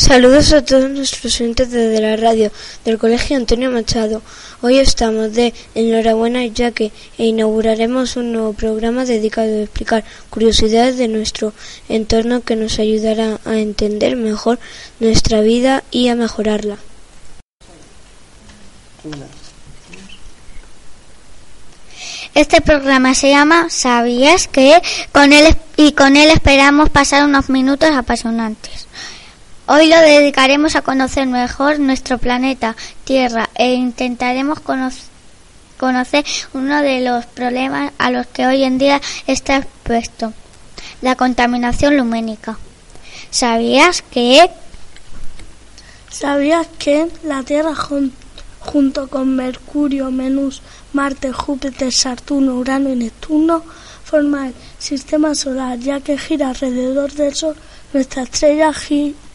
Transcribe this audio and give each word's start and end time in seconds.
Saludos 0.00 0.54
a 0.54 0.64
todos 0.64 0.88
nuestros 0.88 1.38
oyentes 1.38 1.70
desde 1.70 2.00
la 2.00 2.16
radio 2.16 2.50
del 2.86 2.96
Colegio 2.96 3.36
Antonio 3.36 3.70
Machado. 3.70 4.22
Hoy 4.62 4.78
estamos 4.78 5.34
de 5.34 5.52
enhorabuena 5.74 6.46
ya 6.46 6.70
que 6.70 6.90
inauguraremos 7.18 8.16
un 8.16 8.32
nuevo 8.32 8.54
programa 8.54 9.04
dedicado 9.04 9.58
a 9.58 9.62
explicar 9.64 10.04
curiosidades 10.30 10.96
de 10.96 11.06
nuestro 11.06 11.52
entorno 11.90 12.40
que 12.40 12.56
nos 12.56 12.78
ayudará 12.78 13.40
a 13.44 13.58
entender 13.58 14.16
mejor 14.16 14.58
nuestra 15.00 15.42
vida 15.42 15.84
y 15.90 16.08
a 16.08 16.14
mejorarla. 16.14 16.78
Este 22.34 22.62
programa 22.62 23.14
se 23.14 23.28
llama 23.28 23.68
¿Sabías 23.68 24.48
que? 24.48 24.80
Con 25.12 25.34
él, 25.34 25.54
y 25.76 25.92
con 25.92 26.16
él 26.16 26.30
esperamos 26.30 26.88
pasar 26.88 27.26
unos 27.26 27.50
minutos 27.50 27.90
apasionantes. 27.90 28.86
Hoy 29.72 29.86
lo 29.86 30.00
dedicaremos 30.00 30.74
a 30.74 30.82
conocer 30.82 31.28
mejor 31.28 31.78
nuestro 31.78 32.18
planeta 32.18 32.74
Tierra 33.04 33.50
e 33.54 33.74
intentaremos 33.74 34.58
conocer 34.58 36.24
uno 36.54 36.82
de 36.82 37.02
los 37.02 37.24
problemas 37.26 37.92
a 37.96 38.10
los 38.10 38.26
que 38.26 38.48
hoy 38.48 38.64
en 38.64 38.78
día 38.78 39.00
está 39.28 39.58
expuesto, 39.58 40.32
la 41.02 41.14
contaminación 41.14 41.96
lumínica. 41.96 42.58
¿Sabías 43.30 44.02
que? 44.02 44.50
¿Sabías 46.10 46.66
que 46.76 47.06
la 47.22 47.44
Tierra 47.44 47.76
junto 48.58 49.08
con 49.08 49.36
Mercurio, 49.36 50.10
Venus, 50.10 50.62
Marte, 50.92 51.32
Júpiter, 51.32 51.92
Saturno, 51.92 52.56
Urano 52.56 52.90
y 52.90 52.96
Neptuno 52.96 53.62
forma 54.02 54.48
el 54.48 54.54
sistema 54.80 55.36
solar, 55.36 55.78
ya 55.78 56.00
que 56.00 56.18
gira 56.18 56.48
alrededor 56.48 57.12
del 57.12 57.36
Sol. 57.36 57.54
Nuestra 57.92 58.24
estrella, 58.24 58.72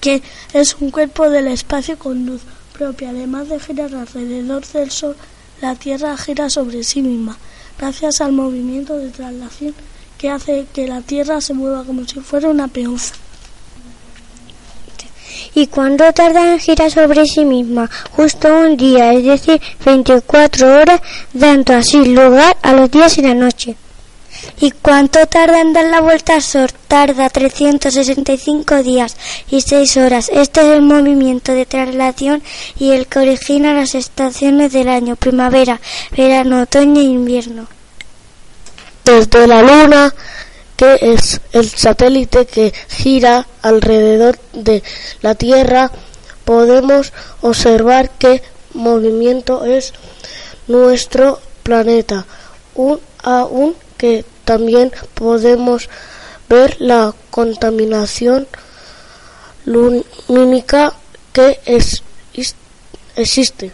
que 0.00 0.22
es 0.52 0.76
un 0.80 0.90
cuerpo 0.90 1.28
del 1.30 1.48
espacio 1.48 1.98
con 1.98 2.26
luz 2.26 2.42
propia. 2.72 3.10
Además 3.10 3.48
de 3.48 3.60
girar 3.60 3.94
alrededor 3.94 4.66
del 4.66 4.90
Sol, 4.90 5.16
la 5.60 5.74
Tierra 5.74 6.16
gira 6.16 6.48
sobre 6.48 6.82
sí 6.84 7.02
misma, 7.02 7.36
gracias 7.78 8.20
al 8.20 8.32
movimiento 8.32 8.96
de 8.96 9.10
traslación 9.10 9.74
que 10.18 10.30
hace 10.30 10.66
que 10.72 10.86
la 10.86 11.00
Tierra 11.02 11.40
se 11.40 11.54
mueva 11.54 11.84
como 11.84 12.06
si 12.06 12.20
fuera 12.20 12.48
una 12.48 12.68
peonza. 12.68 13.14
¿Y 15.54 15.66
cuánto 15.66 16.12
tarda 16.12 16.52
en 16.52 16.60
girar 16.60 16.90
sobre 16.90 17.26
sí 17.26 17.44
misma? 17.44 17.90
Justo 18.12 18.48
un 18.48 18.76
día, 18.76 19.12
es 19.12 19.24
decir, 19.24 19.60
24 19.84 20.80
horas, 20.80 21.00
dando 21.32 21.74
así 21.74 22.04
lugar 22.04 22.56
a 22.62 22.72
los 22.72 22.90
días 22.90 23.18
y 23.18 23.22
la 23.22 23.34
noche. 23.34 23.76
¿Y 24.60 24.70
cuánto 24.70 25.26
tarda 25.26 25.60
en 25.60 25.72
dar 25.72 25.86
la 25.86 26.00
vuelta 26.00 26.34
al 26.34 26.42
Sol? 26.42 26.68
Tarda 26.88 27.28
365 27.28 28.82
días 28.82 29.16
y 29.50 29.60
6 29.60 29.96
horas. 29.98 30.30
Este 30.32 30.60
es 30.60 30.66
el 30.68 30.82
movimiento 30.82 31.52
de 31.52 31.66
traslación 31.66 32.42
y 32.78 32.90
el 32.90 33.06
que 33.06 33.20
origina 33.20 33.74
las 33.74 33.94
estaciones 33.94 34.72
del 34.72 34.88
año, 34.88 35.16
primavera, 35.16 35.80
verano, 36.16 36.62
otoño 36.62 37.00
e 37.00 37.04
invierno. 37.04 37.68
Desde 39.04 39.46
la 39.46 39.62
Luna 39.62 40.14
que 40.80 40.96
es 41.02 41.42
el 41.52 41.68
satélite 41.68 42.46
que 42.46 42.72
gira 42.88 43.46
alrededor 43.60 44.38
de 44.54 44.82
la 45.20 45.34
Tierra, 45.34 45.90
podemos 46.46 47.12
observar 47.42 48.08
qué 48.18 48.42
movimiento 48.72 49.66
es 49.66 49.92
nuestro 50.68 51.38
planeta, 51.62 52.24
un, 52.74 52.98
aún 53.22 53.76
que 54.00 54.24
también 54.46 54.90
podemos 55.12 55.90
ver 56.48 56.74
la 56.80 57.12
contaminación 57.30 58.48
lumínica 59.66 60.94
que 61.34 61.60
es, 61.66 62.02
existe. 63.14 63.72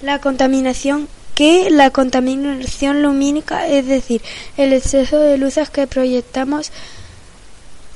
La 0.00 0.20
contaminación 0.20 1.06
que 1.36 1.70
la 1.70 1.90
contaminación 1.90 3.02
lumínica, 3.02 3.68
es 3.68 3.86
decir, 3.86 4.20
el 4.56 4.72
exceso 4.72 5.20
de 5.20 5.38
luces 5.38 5.70
que 5.70 5.86
proyectamos 5.86 6.72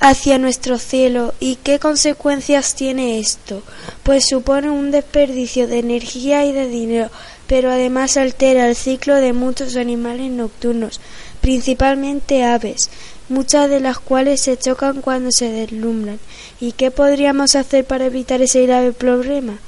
hacia 0.00 0.38
nuestro 0.38 0.78
cielo. 0.78 1.34
¿Y 1.40 1.56
qué 1.56 1.78
consecuencias 1.78 2.74
tiene 2.74 3.18
esto? 3.18 3.62
Pues 4.02 4.26
supone 4.28 4.70
un 4.70 4.90
desperdicio 4.90 5.66
de 5.66 5.78
energía 5.78 6.44
y 6.44 6.52
de 6.52 6.68
dinero, 6.68 7.10
pero 7.46 7.70
además 7.70 8.16
altera 8.16 8.68
el 8.68 8.76
ciclo 8.76 9.16
de 9.16 9.32
muchos 9.32 9.76
animales 9.76 10.30
nocturnos, 10.30 11.00
principalmente 11.40 12.44
aves, 12.44 12.90
muchas 13.28 13.68
de 13.70 13.80
las 13.80 13.98
cuales 13.98 14.40
se 14.40 14.56
chocan 14.56 15.00
cuando 15.00 15.30
se 15.30 15.50
deslumbran. 15.50 16.18
¿Y 16.60 16.72
qué 16.72 16.90
podríamos 16.90 17.54
hacer 17.56 17.84
para 17.84 18.06
evitar 18.06 18.42
ese 18.42 18.66
grave 18.66 18.92
problema? 18.92 19.58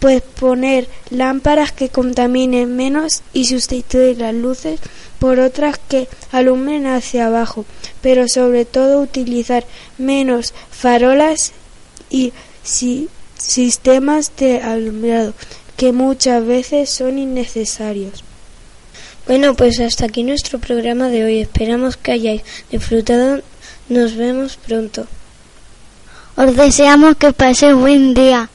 Pues 0.00 0.22
poner 0.22 0.88
lámparas 1.10 1.72
que 1.72 1.90
contaminen 1.90 2.74
menos 2.74 3.22
y 3.32 3.44
sustituir 3.44 4.18
las 4.18 4.34
luces 4.34 4.80
por 5.18 5.38
otras 5.38 5.78
que 5.78 6.08
alumbren 6.32 6.86
hacia 6.86 7.26
abajo, 7.26 7.66
pero 8.00 8.26
sobre 8.26 8.64
todo 8.64 9.02
utilizar 9.02 9.64
menos 9.98 10.54
farolas 10.70 11.52
y 12.08 12.32
sistemas 13.36 14.32
de 14.36 14.60
alumbrado 14.60 15.34
que 15.76 15.92
muchas 15.92 16.44
veces 16.44 16.90
son 16.90 17.18
innecesarios. 17.18 18.24
Bueno, 19.26 19.54
pues 19.54 19.78
hasta 19.80 20.06
aquí 20.06 20.24
nuestro 20.24 20.58
programa 20.58 21.08
de 21.08 21.24
hoy. 21.24 21.40
Esperamos 21.40 21.96
que 21.96 22.12
hayáis 22.12 22.42
disfrutado. 22.70 23.42
Nos 23.88 24.16
vemos 24.16 24.56
pronto. 24.56 25.06
Os 26.36 26.56
deseamos 26.56 27.16
que 27.16 27.32
paséis 27.32 27.74
buen 27.74 28.12
día. 28.14 28.50